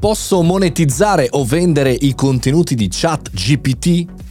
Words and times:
Posso 0.00 0.42
monetizzare 0.42 1.26
o 1.32 1.44
vendere 1.44 1.90
i 1.90 2.14
contenuti 2.14 2.76
di 2.76 2.86
chat 2.88 3.30
GPT? 3.32 4.27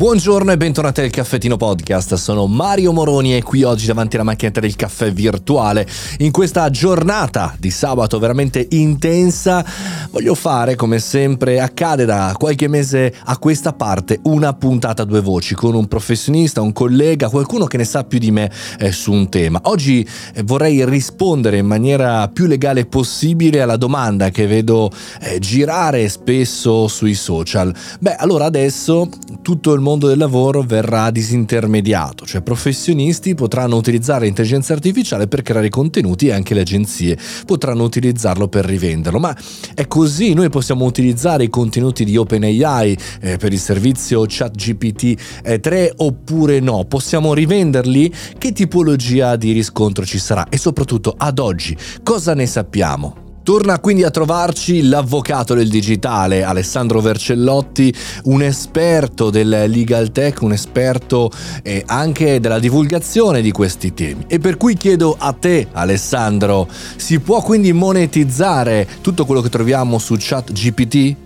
Buongiorno 0.00 0.50
e 0.50 0.56
bentornati 0.56 1.02
al 1.02 1.10
Caffettino 1.10 1.58
Podcast, 1.58 2.14
sono 2.14 2.46
Mario 2.46 2.90
Moroni 2.90 3.36
e 3.36 3.42
qui 3.42 3.64
oggi 3.64 3.84
davanti 3.84 4.16
alla 4.16 4.24
macchinetta 4.24 4.60
del 4.60 4.74
caffè 4.74 5.12
virtuale. 5.12 5.86
In 6.20 6.30
questa 6.30 6.70
giornata 6.70 7.54
di 7.58 7.70
sabato 7.70 8.18
veramente 8.18 8.66
intensa 8.70 9.62
voglio 10.10 10.34
fare 10.34 10.74
come 10.74 11.00
sempre 11.00 11.60
accade 11.60 12.06
da 12.06 12.34
qualche 12.34 12.66
mese 12.66 13.14
a 13.24 13.36
questa 13.36 13.74
parte 13.74 14.20
una 14.22 14.54
puntata 14.54 15.02
a 15.02 15.04
due 15.04 15.20
voci 15.20 15.54
con 15.54 15.74
un 15.74 15.86
professionista, 15.86 16.62
un 16.62 16.72
collega, 16.72 17.28
qualcuno 17.28 17.66
che 17.66 17.76
ne 17.76 17.84
sa 17.84 18.02
più 18.02 18.18
di 18.18 18.30
me 18.30 18.50
eh, 18.78 18.92
su 18.92 19.12
un 19.12 19.28
tema. 19.28 19.60
Oggi 19.64 20.08
eh, 20.32 20.42
vorrei 20.44 20.82
rispondere 20.86 21.58
in 21.58 21.66
maniera 21.66 22.26
più 22.28 22.46
legale 22.46 22.86
possibile 22.86 23.60
alla 23.60 23.76
domanda 23.76 24.30
che 24.30 24.46
vedo 24.46 24.90
eh, 25.20 25.38
girare 25.40 26.08
spesso 26.08 26.88
sui 26.88 27.12
social. 27.12 27.70
Beh, 27.98 28.14
allora 28.14 28.46
adesso 28.46 29.06
tutto 29.42 29.74
il 29.74 29.80
mondo 29.80 29.88
mondo 29.90 30.06
del 30.06 30.18
lavoro 30.18 30.62
verrà 30.62 31.10
disintermediato, 31.10 32.24
cioè 32.24 32.42
professionisti 32.42 33.34
potranno 33.34 33.76
utilizzare 33.76 34.24
l'intelligenza 34.24 34.72
artificiale 34.72 35.26
per 35.26 35.42
creare 35.42 35.68
contenuti 35.68 36.28
e 36.28 36.32
anche 36.32 36.54
le 36.54 36.60
agenzie 36.60 37.18
potranno 37.44 37.82
utilizzarlo 37.82 38.46
per 38.46 38.64
rivenderlo. 38.64 39.18
Ma 39.18 39.36
è 39.74 39.88
così, 39.88 40.32
noi 40.32 40.48
possiamo 40.48 40.84
utilizzare 40.84 41.44
i 41.44 41.48
contenuti 41.48 42.04
di 42.04 42.16
OpenAI 42.16 42.98
eh, 43.20 43.36
per 43.36 43.52
il 43.52 43.58
servizio 43.58 44.24
ChatGPT 44.28 45.60
3 45.60 45.88
eh, 45.88 45.92
oppure 45.96 46.60
no? 46.60 46.84
Possiamo 46.84 47.34
rivenderli? 47.34 48.12
Che 48.38 48.52
tipologia 48.52 49.34
di 49.34 49.50
riscontro 49.50 50.04
ci 50.04 50.18
sarà? 50.18 50.48
E 50.48 50.56
soprattutto 50.56 51.14
ad 51.16 51.40
oggi 51.40 51.76
cosa 52.04 52.34
ne 52.34 52.46
sappiamo? 52.46 53.29
Torna 53.50 53.80
quindi 53.80 54.04
a 54.04 54.12
trovarci 54.12 54.82
l'avvocato 54.82 55.54
del 55.54 55.68
digitale 55.68 56.44
Alessandro 56.44 57.00
Vercellotti, 57.00 57.92
un 58.26 58.42
esperto 58.42 59.28
del 59.28 59.64
legal 59.66 60.12
tech, 60.12 60.42
un 60.42 60.52
esperto 60.52 61.32
eh, 61.64 61.82
anche 61.84 62.38
della 62.38 62.60
divulgazione 62.60 63.42
di 63.42 63.50
questi 63.50 63.92
temi. 63.92 64.26
E 64.28 64.38
per 64.38 64.56
cui 64.56 64.76
chiedo 64.76 65.16
a 65.18 65.32
te 65.32 65.66
Alessandro, 65.72 66.68
si 66.94 67.18
può 67.18 67.42
quindi 67.42 67.72
monetizzare 67.72 68.86
tutto 69.00 69.26
quello 69.26 69.40
che 69.40 69.48
troviamo 69.48 69.98
su 69.98 70.14
chat 70.16 70.52
GPT? 70.52 71.16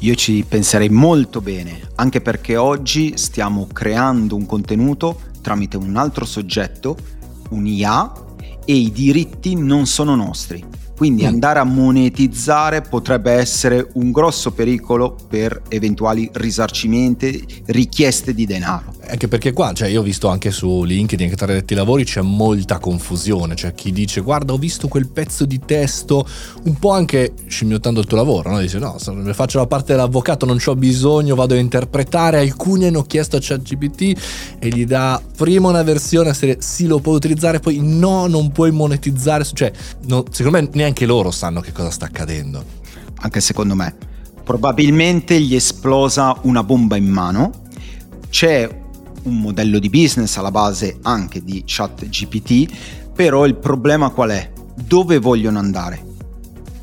Io 0.00 0.14
ci 0.16 0.44
penserei 0.48 0.88
molto 0.88 1.40
bene, 1.40 1.78
anche 1.94 2.20
perché 2.20 2.56
oggi 2.56 3.12
stiamo 3.14 3.68
creando 3.72 4.34
un 4.34 4.46
contenuto 4.46 5.20
tramite 5.40 5.76
un 5.76 5.94
altro 5.94 6.24
soggetto, 6.24 6.96
un 7.50 7.68
IA, 7.68 8.12
e 8.64 8.74
i 8.74 8.90
diritti 8.90 9.54
non 9.54 9.86
sono 9.86 10.16
nostri 10.16 10.86
quindi 10.98 11.22
mm. 11.22 11.26
andare 11.26 11.60
a 11.60 11.64
monetizzare 11.64 12.82
potrebbe 12.82 13.30
essere 13.30 13.88
un 13.94 14.10
grosso 14.10 14.50
pericolo 14.50 15.16
per 15.28 15.62
eventuali 15.68 16.28
risarcimenti, 16.32 17.62
richieste 17.66 18.34
di 18.34 18.44
denaro. 18.46 18.96
Anche 19.10 19.26
perché 19.26 19.54
qua, 19.54 19.72
cioè 19.72 19.88
io 19.88 20.00
ho 20.00 20.04
visto 20.04 20.28
anche 20.28 20.50
su 20.50 20.84
LinkedIn, 20.84 21.30
che 21.30 21.36
tra 21.36 21.46
detti 21.46 21.74
lavori 21.74 22.04
c'è 22.04 22.20
molta 22.20 22.78
confusione, 22.78 23.56
cioè 23.56 23.72
chi 23.72 23.90
dice 23.90 24.20
guarda 24.20 24.52
ho 24.52 24.58
visto 24.58 24.86
quel 24.86 25.08
pezzo 25.08 25.46
di 25.46 25.58
testo, 25.64 26.28
un 26.64 26.74
po' 26.78 26.90
anche 26.90 27.32
scimmiottando 27.46 28.00
il 28.00 28.06
tuo 28.06 28.18
lavoro, 28.18 28.50
no? 28.50 28.60
dice 28.60 28.78
no, 28.78 28.98
faccio 29.32 29.58
la 29.58 29.66
parte 29.66 29.92
dell'avvocato 29.92 30.44
non 30.44 30.58
ho 30.62 30.76
bisogno, 30.76 31.34
vado 31.34 31.54
a 31.54 31.58
interpretare, 31.58 32.40
alcuni 32.40 32.84
hanno 32.84 33.02
chiesto 33.02 33.36
a 33.36 33.40
ChatGPT 33.40 34.56
e 34.58 34.68
gli 34.68 34.84
dà 34.84 35.20
prima 35.36 35.70
una 35.70 35.82
versione 35.82 36.34
se 36.34 36.58
sì 36.60 36.86
lo 36.86 36.98
puoi 36.98 37.16
utilizzare, 37.16 37.60
poi 37.60 37.78
no, 37.80 38.26
non 38.26 38.52
puoi 38.52 38.72
monetizzare, 38.72 39.44
cioè 39.44 39.72
no, 40.06 40.24
secondo 40.30 40.60
me 40.60 40.68
neanche 40.74 41.06
loro 41.06 41.30
sanno 41.30 41.60
che 41.60 41.72
cosa 41.72 41.90
sta 41.90 42.04
accadendo. 42.04 42.62
Anche 43.20 43.40
secondo 43.40 43.74
me. 43.74 43.94
Probabilmente 44.44 45.40
gli 45.40 45.54
esplosa 45.54 46.36
una 46.42 46.62
bomba 46.62 46.96
in 46.96 47.06
mano, 47.06 47.50
c'è 48.30 48.68
un 49.24 49.40
modello 49.40 49.78
di 49.78 49.90
business 49.90 50.36
alla 50.36 50.50
base 50.50 50.98
anche 51.02 51.42
di 51.42 51.62
chat 51.66 52.08
GPT, 52.08 53.12
però 53.14 53.46
il 53.46 53.56
problema 53.56 54.10
qual 54.10 54.30
è? 54.30 54.52
Dove 54.74 55.18
vogliono 55.18 55.58
andare? 55.58 56.04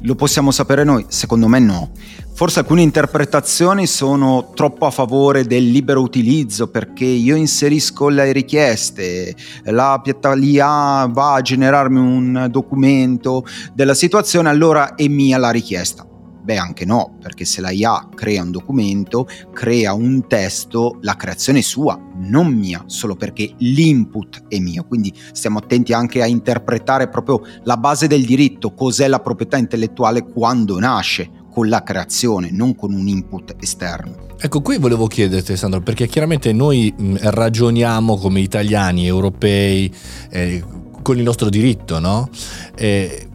Lo 0.02 0.16
possiamo 0.16 0.52
sapere 0.52 0.84
noi? 0.84 1.06
Secondo 1.08 1.48
me 1.48 1.60
no. 1.60 1.92
Forse 2.34 2.60
alcune 2.60 2.82
interpretazioni 2.82 3.88
sono 3.88 4.52
troppo 4.54 4.86
a 4.86 4.92
favore 4.92 5.46
del 5.46 5.72
libero 5.72 6.02
utilizzo 6.02 6.68
perché 6.68 7.06
io 7.06 7.36
inserisco 7.36 8.10
le 8.10 8.32
richieste, 8.34 9.34
la 9.64 10.02
l'IA 10.34 11.08
va 11.10 11.36
a 11.36 11.42
generarmi 11.42 11.98
un 11.98 12.48
documento 12.52 13.46
della 13.74 13.94
situazione, 13.94 14.50
allora 14.50 14.96
è 14.96 15.08
mia 15.08 15.38
la 15.38 15.50
richiesta. 15.50 16.06
Beh, 16.46 16.58
anche 16.58 16.86
no, 16.86 17.18
perché 17.20 17.44
se 17.44 17.60
la 17.60 17.72
IA 17.72 18.10
crea 18.14 18.44
un 18.44 18.52
documento, 18.52 19.28
crea 19.52 19.94
un 19.94 20.28
testo, 20.28 21.00
la 21.02 21.16
creazione 21.16 21.58
è 21.58 21.62
sua, 21.64 22.00
non 22.18 22.54
mia, 22.54 22.84
solo 22.86 23.16
perché 23.16 23.56
l'input 23.58 24.44
è 24.48 24.60
mio. 24.60 24.86
Quindi 24.86 25.12
stiamo 25.32 25.58
attenti 25.58 25.92
anche 25.92 26.22
a 26.22 26.28
interpretare 26.28 27.10
proprio 27.10 27.42
la 27.64 27.78
base 27.78 28.06
del 28.06 28.24
diritto, 28.24 28.76
cos'è 28.76 29.08
la 29.08 29.22
proprietà 29.22 29.58
intellettuale 29.58 30.24
quando 30.24 30.78
nasce 30.78 31.32
con 31.52 31.68
la 31.68 31.82
creazione, 31.82 32.52
non 32.52 32.76
con 32.76 32.94
un 32.94 33.08
input 33.08 33.56
esterno. 33.60 34.28
Ecco, 34.38 34.62
qui 34.62 34.78
volevo 34.78 35.08
chiederti, 35.08 35.58
Sandro, 35.58 35.82
perché 35.82 36.06
chiaramente 36.06 36.54
noi 36.54 36.94
ragioniamo 37.22 38.18
come 38.18 38.42
italiani, 38.42 39.08
europei, 39.08 39.92
eh, 40.30 40.64
con 41.02 41.18
il 41.18 41.24
nostro 41.24 41.50
diritto, 41.50 41.98
no? 42.00 42.30
Eh, 42.76 43.30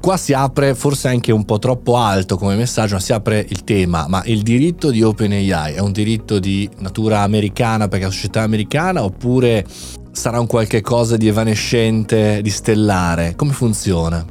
qua 0.00 0.16
si 0.16 0.32
apre 0.32 0.74
forse 0.74 1.08
anche 1.08 1.32
un 1.32 1.44
po' 1.44 1.58
troppo 1.58 1.96
alto 1.96 2.36
come 2.36 2.54
messaggio, 2.54 2.94
ma 2.94 3.00
si 3.00 3.12
apre 3.12 3.44
il 3.48 3.64
tema, 3.64 4.06
ma 4.08 4.22
il 4.24 4.42
diritto 4.42 4.90
di 4.90 5.02
OpenAI 5.02 5.74
è 5.74 5.80
un 5.80 5.92
diritto 5.92 6.38
di 6.38 6.68
natura 6.78 7.20
americana 7.20 7.88
perché 7.88 8.04
è 8.04 8.06
una 8.06 8.14
società 8.14 8.42
americana 8.42 9.04
oppure 9.04 9.66
sarà 10.12 10.40
un 10.40 10.46
qualche 10.46 10.80
cosa 10.80 11.16
di 11.16 11.28
evanescente, 11.28 12.40
di 12.40 12.50
stellare? 12.50 13.34
Come 13.36 13.52
funziona? 13.52 14.24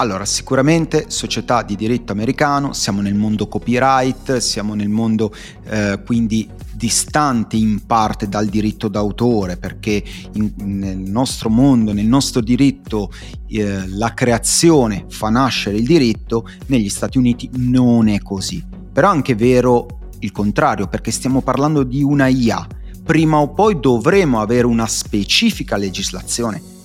Allora, 0.00 0.24
sicuramente 0.24 1.06
società 1.08 1.62
di 1.62 1.74
diritto 1.74 2.12
americano, 2.12 2.72
siamo 2.72 3.00
nel 3.00 3.16
mondo 3.16 3.48
copyright, 3.48 4.36
siamo 4.36 4.74
nel 4.74 4.88
mondo 4.88 5.34
eh, 5.64 6.00
quindi 6.06 6.48
distante 6.72 7.56
in 7.56 7.84
parte 7.84 8.28
dal 8.28 8.46
diritto 8.46 8.86
d'autore, 8.86 9.56
perché 9.56 10.00
in, 10.34 10.52
nel 10.58 10.98
nostro 10.98 11.50
mondo, 11.50 11.92
nel 11.92 12.06
nostro 12.06 12.40
diritto, 12.40 13.10
eh, 13.48 13.88
la 13.88 14.14
creazione 14.14 15.06
fa 15.08 15.30
nascere 15.30 15.78
il 15.78 15.84
diritto, 15.84 16.48
negli 16.66 16.88
Stati 16.88 17.18
Uniti 17.18 17.50
non 17.54 18.06
è 18.06 18.20
così. 18.20 18.64
Però 18.92 19.08
è 19.08 19.12
anche 19.12 19.34
vero 19.34 20.12
il 20.20 20.30
contrario, 20.30 20.86
perché 20.86 21.10
stiamo 21.10 21.42
parlando 21.42 21.82
di 21.82 22.04
una 22.04 22.28
IA. 22.28 22.64
Prima 23.02 23.38
o 23.38 23.52
poi 23.52 23.80
dovremo 23.80 24.40
avere 24.40 24.66
una 24.66 24.86
specifica 24.86 25.76
legislazione 25.76 26.76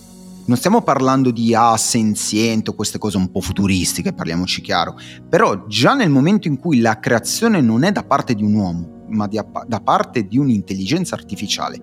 non 0.45 0.57
stiamo 0.57 0.81
parlando 0.81 1.31
di 1.31 1.55
A 1.55 1.77
senziente 1.77 2.71
o 2.71 2.73
queste 2.73 2.97
cose 2.97 3.17
un 3.17 3.31
po' 3.31 3.41
futuristiche, 3.41 4.13
parliamoci 4.13 4.61
chiaro, 4.61 4.97
però 5.29 5.65
già 5.67 5.93
nel 5.93 6.09
momento 6.09 6.47
in 6.47 6.57
cui 6.57 6.79
la 6.79 6.99
creazione 6.99 7.61
non 7.61 7.83
è 7.83 7.91
da 7.91 8.03
parte 8.03 8.33
di 8.33 8.43
un 8.43 8.53
uomo, 8.53 9.05
ma 9.09 9.27
di, 9.27 9.39
da 9.67 9.79
parte 9.79 10.27
di 10.27 10.37
un'intelligenza 10.37 11.15
artificiale, 11.15 11.81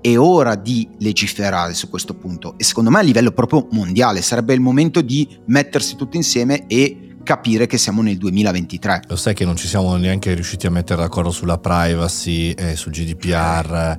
è 0.00 0.16
ora 0.18 0.54
di 0.54 0.88
legiferare 0.98 1.74
su 1.74 1.88
questo 1.88 2.14
punto 2.14 2.54
e 2.58 2.64
secondo 2.64 2.90
me 2.90 2.98
a 2.98 3.02
livello 3.02 3.32
proprio 3.32 3.66
mondiale 3.72 4.22
sarebbe 4.22 4.54
il 4.54 4.60
momento 4.60 5.00
di 5.00 5.28
mettersi 5.46 5.96
tutti 5.96 6.16
insieme 6.16 6.66
e 6.66 7.16
capire 7.24 7.66
che 7.66 7.76
siamo 7.76 8.02
nel 8.02 8.16
2023. 8.16 9.02
Lo 9.08 9.16
sai 9.16 9.34
che 9.34 9.44
non 9.44 9.56
ci 9.56 9.66
siamo 9.66 9.96
neanche 9.96 10.32
riusciti 10.32 10.66
a 10.66 10.70
mettere 10.70 11.02
d'accordo 11.02 11.32
sulla 11.32 11.58
privacy 11.58 12.52
e 12.52 12.76
sul 12.76 12.92
GDPR. 12.92 13.98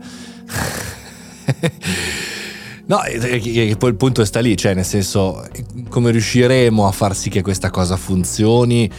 No, 2.87 2.99
poi 3.77 3.89
il 3.89 3.95
punto 3.95 4.23
sta 4.23 4.39
lì, 4.39 4.55
cioè 4.55 4.73
nel 4.73 4.85
senso 4.85 5.45
come 5.89 6.11
riusciremo 6.11 6.87
a 6.87 6.91
far 6.91 7.15
sì 7.15 7.29
che 7.29 7.41
questa 7.41 7.69
cosa 7.69 7.97
funzioni 7.97 8.89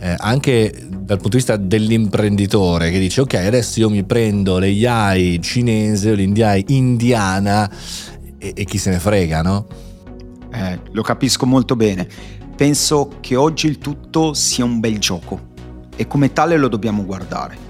eh, 0.00 0.14
anche 0.18 0.70
dal 0.86 1.16
punto 1.16 1.30
di 1.30 1.36
vista 1.36 1.56
dell'imprenditore 1.56 2.90
che 2.90 2.98
dice 2.98 3.22
ok 3.22 3.34
adesso 3.34 3.80
io 3.80 3.90
mi 3.90 4.04
prendo 4.04 4.58
l'AI 4.58 5.40
cinese 5.42 6.12
o 6.12 6.14
l'AI 6.14 6.64
indiana 6.68 7.68
e, 8.38 8.52
e, 8.54 8.64
chi 8.64 8.78
se 8.78 8.90
ne 8.90 8.98
frega, 8.98 9.42
no? 9.42 9.66
Eh, 10.52 10.80
lo 10.92 11.02
capisco 11.02 11.44
molto 11.44 11.76
bene. 11.76 12.08
Penso 12.56 13.10
che 13.20 13.36
oggi 13.36 13.66
il 13.66 13.78
tutto 13.78 14.32
sia 14.34 14.64
un 14.64 14.80
bel 14.80 14.98
gioco 14.98 15.46
e 15.96 16.06
come 16.06 16.32
tale 16.32 16.56
lo 16.56 16.68
dobbiamo 16.68 17.04
guardare. 17.04 17.67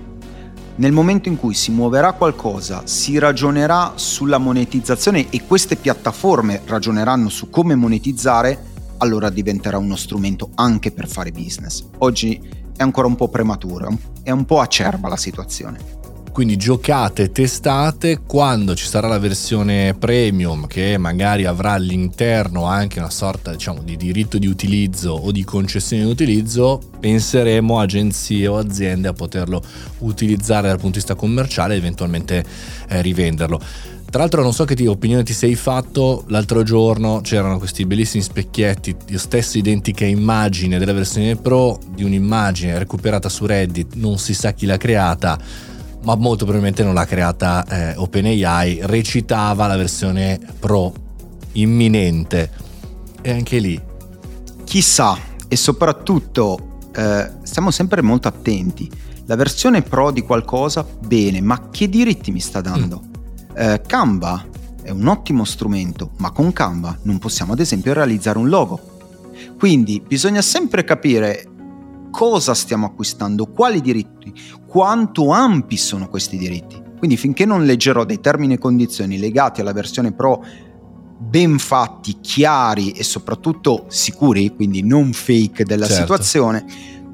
Nel 0.78 0.92
momento 0.92 1.28
in 1.28 1.36
cui 1.36 1.54
si 1.54 1.72
muoverà 1.72 2.12
qualcosa, 2.12 2.82
si 2.84 3.18
ragionerà 3.18 3.94
sulla 3.96 4.38
monetizzazione 4.38 5.28
e 5.28 5.42
queste 5.44 5.74
piattaforme 5.74 6.62
ragioneranno 6.66 7.28
su 7.30 7.50
come 7.50 7.74
monetizzare, 7.74 8.66
allora 8.98 9.28
diventerà 9.28 9.76
uno 9.76 9.96
strumento 9.96 10.50
anche 10.54 10.92
per 10.92 11.08
fare 11.08 11.32
business. 11.32 11.84
Oggi 11.98 12.40
è 12.76 12.82
ancora 12.84 13.08
un 13.08 13.16
po' 13.16 13.26
prematuro, 13.26 13.88
è 14.22 14.30
un 14.30 14.44
po' 14.44 14.60
acerba 14.60 15.08
la 15.08 15.16
situazione. 15.16 15.97
Quindi 16.38 16.56
giocate, 16.56 17.32
testate, 17.32 18.20
quando 18.24 18.76
ci 18.76 18.86
sarà 18.86 19.08
la 19.08 19.18
versione 19.18 19.96
premium 19.98 20.68
che 20.68 20.96
magari 20.96 21.46
avrà 21.46 21.72
all'interno 21.72 22.62
anche 22.62 23.00
una 23.00 23.10
sorta 23.10 23.50
diciamo, 23.50 23.82
di 23.82 23.96
diritto 23.96 24.38
di 24.38 24.46
utilizzo 24.46 25.10
o 25.10 25.32
di 25.32 25.42
concessione 25.42 26.04
di 26.04 26.08
utilizzo, 26.08 26.80
penseremo 27.00 27.80
agenzie 27.80 28.46
o 28.46 28.56
aziende 28.56 29.08
a 29.08 29.12
poterlo 29.14 29.60
utilizzare 29.98 30.68
dal 30.68 30.76
punto 30.76 30.92
di 30.92 30.98
vista 30.98 31.16
commerciale 31.16 31.74
e 31.74 31.78
eventualmente 31.78 32.44
eh, 32.88 33.02
rivenderlo. 33.02 33.60
Tra 34.08 34.20
l'altro 34.20 34.40
non 34.40 34.52
so 34.52 34.64
che 34.64 34.86
opinione 34.86 35.24
ti 35.24 35.32
sei 35.32 35.56
fatto, 35.56 36.22
l'altro 36.28 36.62
giorno 36.62 37.20
c'erano 37.20 37.58
questi 37.58 37.84
bellissimi 37.84 38.22
specchietti, 38.22 38.94
io 39.08 39.18
stesso 39.18 39.58
identica 39.58 40.04
immagine 40.04 40.78
della 40.78 40.92
versione 40.92 41.34
Pro 41.34 41.80
di 41.92 42.04
un'immagine 42.04 42.78
recuperata 42.78 43.28
su 43.28 43.44
Reddit, 43.44 43.94
non 43.96 44.18
si 44.18 44.34
sa 44.34 44.52
chi 44.52 44.66
l'ha 44.66 44.76
creata, 44.76 45.76
ma 46.04 46.14
molto 46.14 46.44
probabilmente 46.44 46.82
non 46.82 46.94
l'ha 46.94 47.04
creata 47.04 47.64
eh, 47.66 47.96
OpenAI, 47.96 48.80
recitava 48.82 49.66
la 49.66 49.76
versione 49.76 50.38
Pro 50.58 50.92
imminente. 51.52 52.50
E 53.20 53.30
anche 53.30 53.58
lì. 53.58 53.80
Chissà, 54.64 55.16
e 55.48 55.56
soprattutto 55.56 56.78
eh, 56.94 57.30
stiamo 57.42 57.70
sempre 57.70 58.02
molto 58.02 58.28
attenti. 58.28 58.90
La 59.26 59.36
versione 59.36 59.82
Pro 59.82 60.10
di 60.10 60.22
qualcosa, 60.22 60.86
bene, 61.06 61.40
ma 61.40 61.68
che 61.70 61.88
diritti 61.88 62.30
mi 62.30 62.40
sta 62.40 62.60
dando? 62.60 63.02
Mm 63.04 63.08
eh, 63.58 63.82
Canva 63.84 64.46
è 64.82 64.90
un 64.90 65.06
ottimo 65.08 65.44
strumento, 65.44 66.12
ma 66.18 66.30
con 66.30 66.52
Canva 66.52 66.96
non 67.02 67.18
possiamo 67.18 67.52
ad 67.52 67.58
esempio 67.58 67.92
realizzare 67.92 68.38
un 68.38 68.48
logo. 68.48 68.96
Quindi 69.58 70.02
bisogna 70.06 70.40
sempre 70.40 70.84
capire 70.84 71.44
cosa 72.18 72.52
stiamo 72.52 72.84
acquistando, 72.84 73.46
quali 73.46 73.80
diritti, 73.80 74.34
quanto 74.66 75.30
ampi 75.30 75.76
sono 75.76 76.08
questi 76.08 76.36
diritti. 76.36 76.82
Quindi 76.98 77.16
finché 77.16 77.44
non 77.44 77.64
leggerò 77.64 78.04
dei 78.04 78.18
termini 78.18 78.54
e 78.54 78.58
condizioni 78.58 79.20
legati 79.20 79.60
alla 79.60 79.72
versione 79.72 80.10
Pro 80.10 80.44
ben 81.16 81.58
fatti, 81.58 82.18
chiari 82.20 82.90
e 82.90 83.04
soprattutto 83.04 83.84
sicuri, 83.86 84.52
quindi 84.52 84.82
non 84.82 85.12
fake 85.12 85.62
della 85.62 85.86
certo. 85.86 86.00
situazione, 86.00 86.64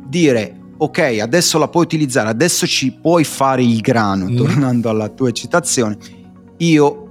dire 0.06 0.72
ok, 0.78 1.18
adesso 1.20 1.58
la 1.58 1.68
puoi 1.68 1.84
utilizzare, 1.84 2.30
adesso 2.30 2.66
ci 2.66 2.90
puoi 2.92 3.24
fare 3.24 3.62
il 3.62 3.82
grano, 3.82 4.30
mm. 4.30 4.36
tornando 4.36 4.88
alla 4.88 5.10
tua 5.10 5.32
citazione, 5.32 5.98
io 6.56 7.08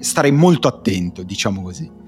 starei 0.00 0.32
molto 0.32 0.68
attento, 0.68 1.22
diciamo 1.22 1.62
così 1.62 1.99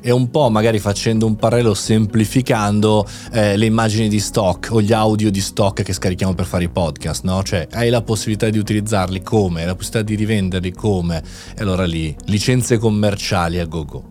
e 0.00 0.10
un 0.10 0.30
po' 0.30 0.48
magari 0.50 0.78
facendo 0.78 1.26
un 1.26 1.36
parallelo 1.36 1.74
semplificando 1.74 3.06
eh, 3.32 3.56
le 3.56 3.66
immagini 3.66 4.08
di 4.08 4.20
stock 4.20 4.68
o 4.70 4.80
gli 4.80 4.92
audio 4.92 5.30
di 5.30 5.40
stock 5.40 5.82
che 5.82 5.92
scarichiamo 5.92 6.34
per 6.34 6.46
fare 6.46 6.64
i 6.64 6.68
podcast, 6.68 7.24
no? 7.24 7.42
Cioè 7.42 7.68
hai 7.72 7.90
la 7.90 8.02
possibilità 8.02 8.48
di 8.48 8.58
utilizzarli 8.58 9.22
come, 9.22 9.64
la 9.64 9.74
possibilità 9.74 10.02
di 10.02 10.14
rivenderli 10.14 10.72
come 10.72 11.22
e 11.56 11.62
allora 11.62 11.84
lì 11.84 12.14
licenze 12.26 12.78
commerciali 12.78 13.58
a 13.58 13.66
go 13.66 13.84
go. 13.84 14.04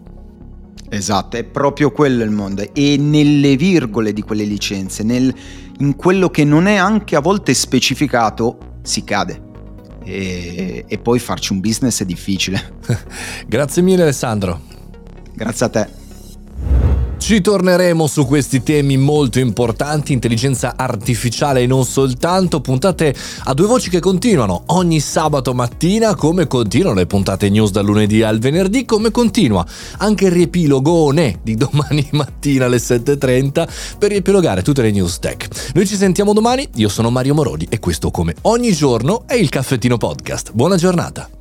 Esatto, 0.89 1.37
è 1.37 1.43
proprio 1.43 1.91
quello 1.91 2.23
il 2.23 2.31
mondo 2.31 2.67
e 2.73 2.97
nelle 2.97 3.55
virgole 3.55 4.11
di 4.11 4.23
quelle 4.23 4.43
licenze, 4.43 5.03
nel, 5.03 5.33
in 5.79 5.95
quello 5.95 6.29
che 6.29 6.43
non 6.43 6.65
è 6.65 6.75
anche 6.75 7.15
a 7.15 7.19
volte 7.19 7.53
specificato, 7.53 8.77
si 8.81 9.03
cade 9.03 9.47
e, 10.03 10.85
e 10.87 10.97
poi 10.97 11.19
farci 11.19 11.53
un 11.53 11.59
business 11.59 12.01
è 12.01 12.05
difficile. 12.05 12.77
Grazie 13.47 13.83
mille 13.83 14.01
Alessandro. 14.01 14.68
Grazie 15.33 15.65
a 15.65 15.69
te. 15.69 15.99
Ci 17.29 17.41
torneremo 17.41 18.07
su 18.07 18.25
questi 18.25 18.63
temi 18.63 18.97
molto 18.97 19.37
importanti, 19.37 20.13
intelligenza 20.13 20.73
artificiale 20.75 21.61
e 21.61 21.67
non 21.67 21.85
soltanto, 21.85 22.59
puntate 22.59 23.13
a 23.43 23.53
due 23.53 23.67
voci 23.67 23.91
che 23.91 23.99
continuano 23.99 24.63
ogni 24.67 24.99
sabato 24.99 25.53
mattina, 25.53 26.15
come 26.15 26.47
continuano 26.47 26.95
le 26.95 27.05
puntate 27.05 27.49
news 27.49 27.69
dal 27.69 27.85
lunedì 27.85 28.23
al 28.23 28.39
venerdì, 28.39 28.83
come 28.83 29.11
continua 29.11 29.63
anche 29.97 30.25
il 30.25 30.31
riepilogone 30.31 31.39
di 31.43 31.53
domani 31.53 32.07
mattina 32.13 32.65
alle 32.65 32.77
7.30 32.77 33.67
per 33.99 34.09
riepilogare 34.09 34.63
tutte 34.63 34.81
le 34.81 34.89
news 34.89 35.19
tech. 35.19 35.71
Noi 35.75 35.85
ci 35.85 35.97
sentiamo 35.97 36.33
domani, 36.33 36.67
io 36.77 36.89
sono 36.89 37.11
Mario 37.11 37.35
Morodi 37.35 37.67
e 37.69 37.77
questo 37.77 38.09
come 38.09 38.33
ogni 38.43 38.71
giorno 38.71 39.23
è 39.27 39.35
il 39.35 39.49
Caffettino 39.49 39.97
Podcast. 39.97 40.51
Buona 40.53 40.77
giornata! 40.77 41.38